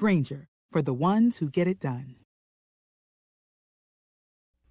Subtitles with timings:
[0.00, 2.16] Grainger, for the ones who get it done.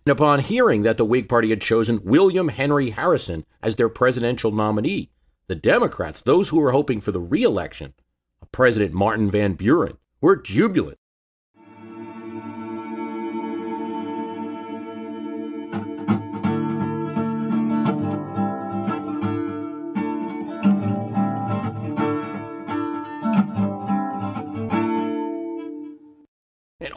[0.07, 5.11] Upon hearing that the Whig Party had chosen William Henry Harrison as their presidential nominee,
[5.45, 7.93] the Democrats, those who were hoping for the re election
[8.41, 10.97] of President Martin Van Buren, were jubilant.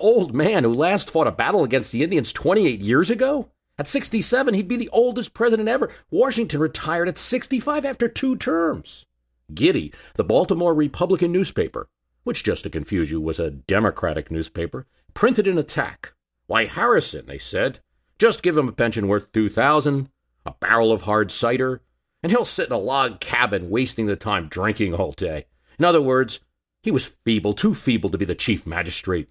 [0.03, 3.49] Old man who last fought a battle against the Indians 28 years ago?
[3.79, 5.91] At 67, he'd be the oldest president ever.
[6.11, 9.07] Washington retired at 65 after two terms.
[9.55, 11.89] Giddy, the Baltimore Republican newspaper,
[12.25, 16.13] which just to confuse you was a Democratic newspaper, printed an attack.
[16.47, 17.81] Why, Harrison, they said,
[18.19, 20.09] just give him a pension worth 2000,
[20.45, 21.81] a barrel of hard cider,
[22.23, 25.47] and he'll sit in a log cabin wasting the time drinking all day.
[25.79, 26.41] In other words,
[26.83, 29.29] he was feeble, too feeble to be the chief magistrate.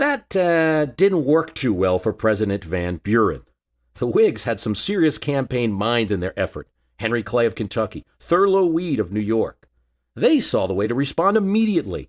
[0.00, 3.42] That uh, didn't work too well for President Van Buren.
[3.96, 6.68] The Whigs had some serious campaign minds in their effort.
[6.98, 9.68] Henry Clay of Kentucky, Thurlow Weed of New York.
[10.16, 12.08] They saw the way to respond immediately.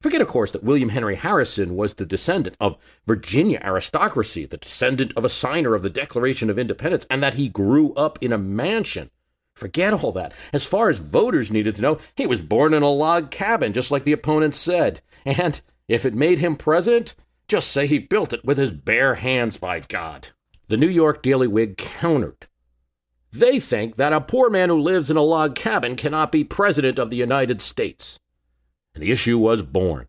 [0.00, 5.12] Forget, of course, that William Henry Harrison was the descendant of Virginia aristocracy, the descendant
[5.16, 8.38] of a signer of the Declaration of Independence, and that he grew up in a
[8.38, 9.10] mansion.
[9.54, 10.32] Forget all that.
[10.52, 13.92] As far as voters needed to know, he was born in a log cabin, just
[13.92, 15.02] like the opponents said.
[15.24, 17.14] And if it made him president,
[17.48, 20.28] just say he built it with his bare hands, by God.
[20.68, 22.46] The New York Daily Whig countered.
[23.32, 26.98] They think that a poor man who lives in a log cabin cannot be President
[26.98, 28.20] of the United States.
[28.94, 30.06] And the issue was born.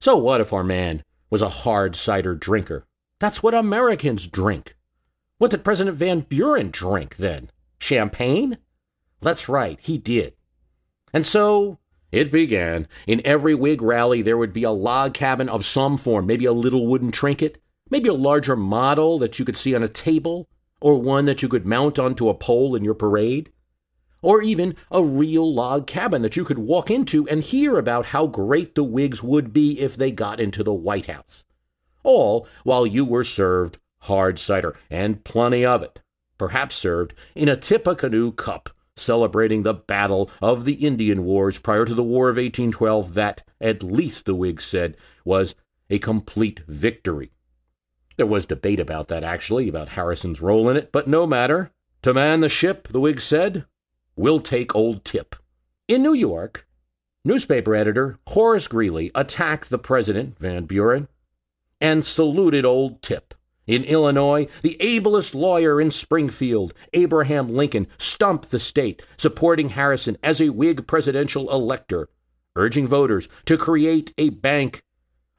[0.00, 2.86] So what if our man was a hard cider drinker?
[3.18, 4.76] That's what Americans drink.
[5.38, 7.50] What did President Van Buren drink then?
[7.78, 8.58] Champagne?
[9.20, 10.34] That's right, he did.
[11.12, 11.78] And so
[12.10, 12.88] it began.
[13.06, 16.52] In every Whig rally, there would be a log cabin of some form, maybe a
[16.52, 17.60] little wooden trinket,
[17.90, 20.48] maybe a larger model that you could see on a table,
[20.80, 23.52] or one that you could mount onto a pole in your parade,
[24.22, 28.26] or even a real log cabin that you could walk into and hear about how
[28.26, 31.44] great the Whigs would be if they got into the White House.
[32.02, 36.00] All while you were served hard cider, and plenty of it,
[36.38, 41.94] perhaps served in a Tippecanoe cup celebrating the battle of the Indian Wars prior to
[41.94, 45.54] the War of 1812 that, at least the Whigs said, was
[45.90, 47.32] a complete victory.
[48.16, 51.70] There was debate about that, actually, about Harrison's role in it, but no matter.
[52.02, 53.66] To man the ship, the Whigs said,
[54.16, 55.36] we'll take old Tip.
[55.86, 56.66] In New York,
[57.24, 61.08] newspaper editor Horace Greeley attacked the president, Van Buren,
[61.80, 63.34] and saluted old Tip.
[63.68, 70.40] In Illinois, the ablest lawyer in Springfield, Abraham Lincoln, stumped the state, supporting Harrison as
[70.40, 72.08] a Whig presidential elector,
[72.56, 74.82] urging voters to create a bank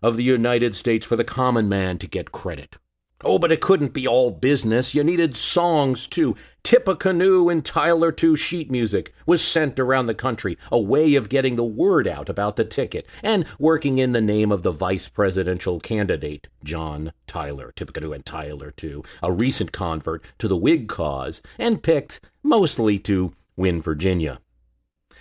[0.03, 2.77] of the United States for the common man to get credit.
[3.23, 4.95] Oh, but it couldn't be all business.
[4.95, 6.37] You needed songs too.
[6.63, 11.57] Tippecanoe and Tyler Too sheet music was sent around the country, a way of getting
[11.57, 15.81] the word out about the ticket and working in the name of the vice presidential
[15.81, 17.73] candidate, John Tyler.
[17.75, 23.33] Tippecanoe and Tyler Too, a recent convert to the Whig cause and picked mostly to
[23.57, 24.39] win Virginia.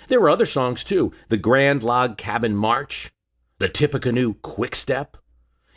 [0.07, 3.11] There were other songs too the Grand Log Cabin March,
[3.59, 5.17] the Tippecanoe Quick Step,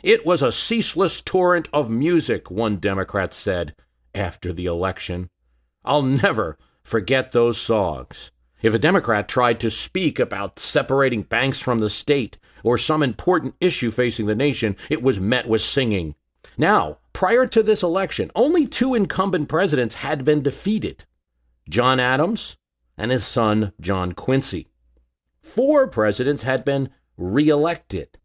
[0.02, 3.74] it was a ceaseless torrent of music, one Democrat said
[4.14, 5.30] after the election.
[5.84, 8.30] I'll never forget those songs.
[8.62, 13.54] If a Democrat tried to speak about separating banks from the state or some important
[13.60, 16.14] issue facing the nation, it was met with singing.
[16.56, 21.04] Now, prior to this election, only two incumbent presidents had been defeated
[21.68, 22.56] John Adams
[22.96, 24.68] and his son, John Quincy.
[25.40, 28.18] Four presidents had been reelected,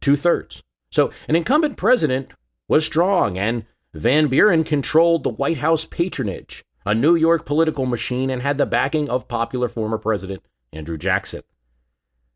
[0.00, 0.62] two thirds.
[0.94, 2.30] So an incumbent president
[2.68, 3.64] was strong, and
[3.94, 8.64] Van Buren controlled the White House patronage, a New York political machine, and had the
[8.64, 11.42] backing of popular former President Andrew Jackson.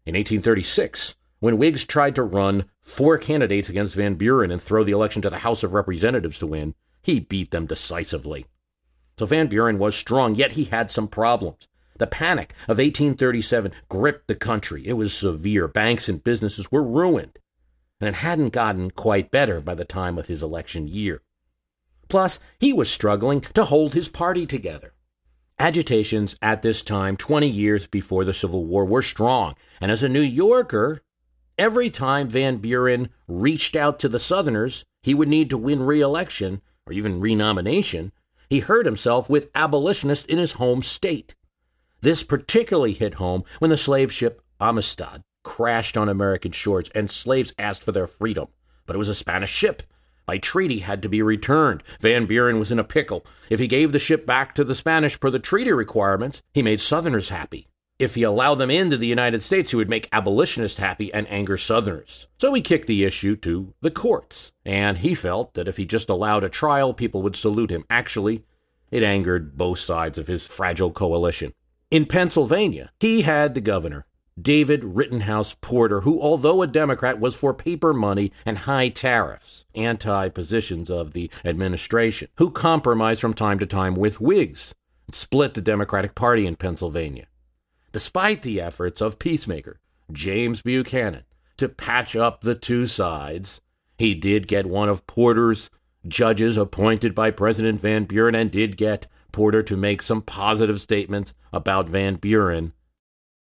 [0.04, 4.90] In 1836, when Whigs tried to run four candidates against Van Buren and throw the
[4.90, 8.44] election to the House of Representatives to win, he beat them decisively.
[9.20, 11.68] So Van Buren was strong, yet he had some problems.
[11.96, 14.84] The panic of 1837 gripped the country.
[14.84, 15.68] It was severe.
[15.68, 17.38] Banks and businesses were ruined.
[18.00, 21.22] And hadn't gotten quite better by the time of his election year.
[22.08, 24.94] Plus, he was struggling to hold his party together.
[25.58, 29.56] Agitations at this time, 20 years before the Civil War, were strong.
[29.80, 31.02] And as a New Yorker,
[31.58, 36.00] every time Van Buren reached out to the Southerners, he would need to win re
[36.00, 38.12] election or even renomination
[38.48, 41.34] he hurt himself with abolitionists in his home state.
[42.00, 47.54] This particularly hit home when the slave ship Amistad crashed on American shores and slaves
[47.58, 48.48] asked for their freedom.
[48.84, 49.82] But it was a Spanish ship.
[50.26, 51.82] By treaty, had to be returned.
[52.00, 53.24] Van Buren was in a pickle.
[53.48, 56.82] If he gave the ship back to the Spanish per the treaty requirements, he made
[56.82, 57.66] Southerners happy.
[57.98, 61.56] If he allowed them into the United States, he would make abolitionists happy and anger
[61.56, 62.26] Southerners.
[62.38, 66.10] So he kicked the issue to the courts, and he felt that if he just
[66.10, 67.84] allowed a trial, people would salute him.
[67.88, 68.44] Actually,
[68.90, 71.54] it angered both sides of his fragile coalition.
[71.90, 74.04] In Pennsylvania, he had the governor,
[74.40, 80.28] David Rittenhouse Porter, who, although a Democrat, was for paper money and high tariffs, anti
[80.28, 84.74] positions of the administration, who compromised from time to time with Whigs
[85.06, 87.26] and split the Democratic Party in Pennsylvania
[87.92, 89.80] despite the efforts of peacemaker
[90.12, 91.24] James Buchanan
[91.56, 93.60] to patch up the two sides.
[93.98, 95.70] He did get one of Porter's
[96.06, 101.34] judges appointed by President Van Buren and did get Porter to make some positive statements
[101.52, 102.72] about Van Buren.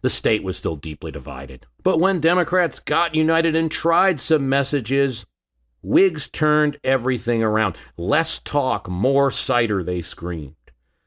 [0.00, 1.66] The state was still deeply divided.
[1.82, 5.26] But when Democrats got united and tried some messages,
[5.82, 7.76] Whigs turned everything around.
[7.96, 10.54] Less talk, more cider, they screamed.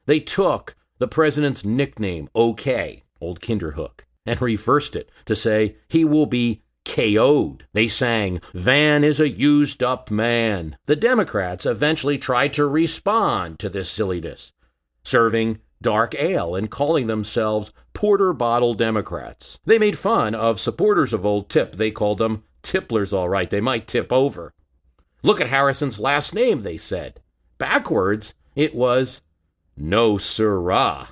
[0.05, 6.25] They took the president's nickname, OK, Old Kinderhook, and reversed it to say he will
[6.25, 7.65] be KO'd.
[7.73, 10.77] They sang, Van is a used up man.
[10.85, 14.51] The Democrats eventually tried to respond to this silliness,
[15.03, 19.59] serving dark ale and calling themselves Porter Bottle Democrats.
[19.65, 21.75] They made fun of supporters of Old Tip.
[21.75, 23.49] They called them tipplers, all right.
[23.49, 24.53] They might tip over.
[25.23, 27.19] Look at Harrison's last name, they said.
[27.57, 29.21] Backwards, it was
[29.77, 31.09] No Sirrah.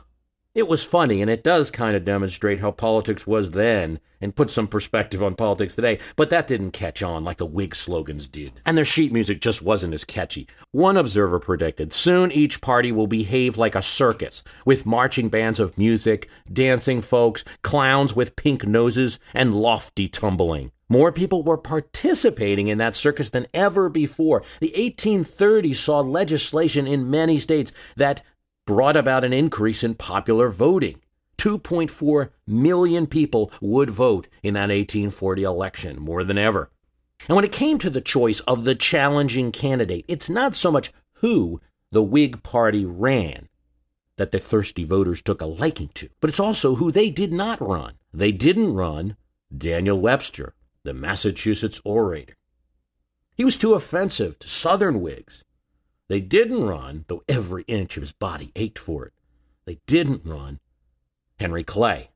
[0.55, 4.49] It was funny, and it does kind of demonstrate how politics was then and put
[4.49, 8.53] some perspective on politics today, but that didn't catch on like the Whig slogans did.
[8.65, 10.47] And their sheet music just wasn't as catchy.
[10.71, 15.77] One observer predicted soon each party will behave like a circus, with marching bands of
[15.77, 20.71] music, dancing folks, clowns with pink noses, and lofty tumbling.
[20.91, 24.41] More people were participating in that circus than ever before.
[24.59, 28.23] The 1830s saw legislation in many states that
[28.69, 31.01] brought about an increase in popular voting.
[31.39, 36.69] 2.4 million people would vote in that 1840 election, more than ever.
[37.27, 40.93] And when it came to the choice of the challenging candidate, it's not so much
[41.13, 41.59] who
[41.91, 43.49] the Whig Party ran
[44.17, 47.59] that the thirsty voters took a liking to, but it's also who they did not
[47.59, 47.95] run.
[48.13, 49.17] They didn't run
[49.57, 52.35] Daniel Webster, the Massachusetts orator.
[53.35, 55.43] He was too offensive to Southern Whigs.
[56.09, 59.13] They didn't run, though every inch of his body ached for it.
[59.65, 60.59] They didn't run
[61.39, 62.09] Henry Clay.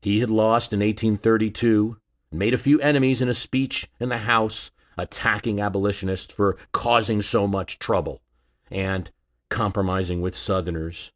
[0.00, 1.96] He had lost in 1832
[2.30, 7.20] and made a few enemies in a speech in the House attacking abolitionists for causing
[7.20, 8.22] so much trouble
[8.70, 9.10] and
[9.50, 11.12] compromising with Southerners.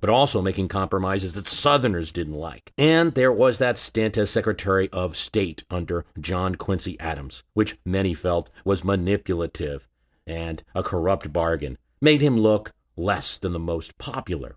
[0.00, 2.72] but also making compromises that Southerners didn't like.
[2.78, 8.14] And there was that stint as Secretary of State under John Quincy Adams, which many
[8.14, 9.86] felt was manipulative
[10.30, 14.56] and a corrupt bargain, made him look less than the most popular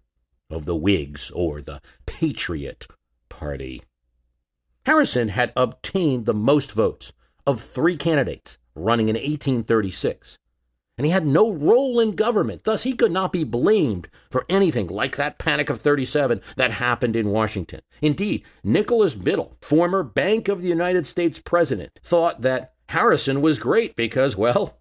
[0.49, 2.87] of the Whigs or the Patriot
[3.27, 3.81] Party.
[4.85, 7.13] Harrison had obtained the most votes
[7.47, 10.39] of three candidates running in 1836
[10.97, 12.63] and he had no role in government.
[12.63, 17.15] Thus, he could not be blamed for anything like that Panic of 37 that happened
[17.15, 17.81] in Washington.
[18.01, 23.95] Indeed, Nicholas Biddle, former Bank of the United States president, thought that Harrison was great
[23.95, 24.77] because, well,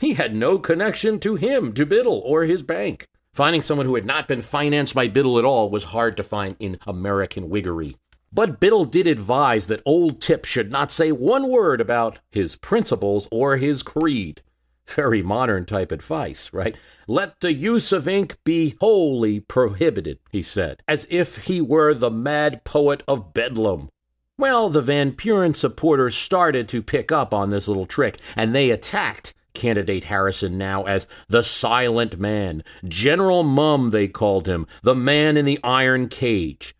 [0.00, 3.06] he had no connection to him, to Biddle, or his bank.
[3.34, 6.56] Finding someone who had not been financed by Biddle at all was hard to find
[6.58, 7.96] in American Whiggery.
[8.32, 13.28] But Biddle did advise that old Tip should not say one word about his principles
[13.30, 14.42] or his creed.
[14.86, 16.76] Very modern type advice, right?
[17.06, 22.10] Let the use of ink be wholly prohibited, he said, as if he were the
[22.10, 23.90] mad poet of Bedlam.
[24.38, 28.70] Well, the Van Buren supporters started to pick up on this little trick, and they
[28.70, 32.62] attacked candidate Harrison now as the silent man.
[32.86, 36.74] General Mum, they called him, the man in the iron cage.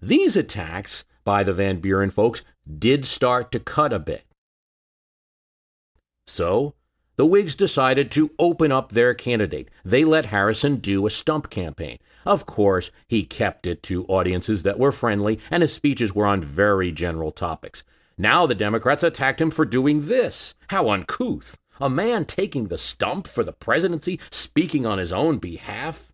[0.00, 2.42] These attacks by the Van Buren folks
[2.78, 4.24] did start to cut a bit.
[6.26, 6.74] So,
[7.16, 9.70] the Whigs decided to open up their candidate.
[9.84, 11.98] They let Harrison do a stump campaign.
[12.26, 16.42] Of course, he kept it to audiences that were friendly, and his speeches were on
[16.42, 17.84] very general topics.
[18.16, 20.54] Now the Democrats attacked him for doing this.
[20.68, 21.56] How uncouth!
[21.80, 26.12] A man taking the stump for the presidency, speaking on his own behalf.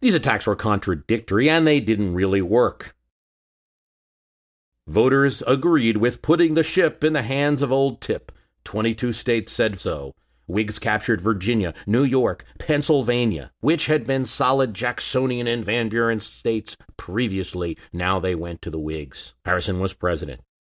[0.00, 2.94] These attacks were contradictory, and they didn't really work.
[4.86, 8.32] Voters agreed with putting the ship in the hands of Old Tip,
[8.64, 10.14] 22 states said so.
[10.46, 16.76] Whigs captured Virginia, New York, Pennsylvania, which had been solid Jacksonian and Van Buren states
[16.96, 17.76] previously.
[17.92, 19.34] Now they went to the Whigs.
[19.44, 20.40] Harrison was president.